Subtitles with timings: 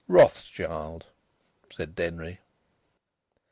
[0.07, 1.05] "Rothschild,"
[1.71, 2.39] said Denry.